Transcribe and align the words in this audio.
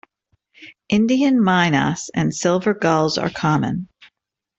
Indian 0.89 1.37
mynas 1.37 2.09
and 2.15 2.33
silver 2.35 2.73
gulls 2.73 3.19
are 3.19 3.29
common. 3.29 3.87